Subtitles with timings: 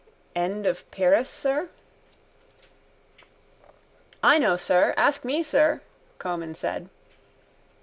[0.35, 1.69] —End of Pyrrhus, sir?
[4.23, 4.95] —I know, sir.
[4.97, 5.81] Ask me, sir,
[6.17, 6.89] Comyn said.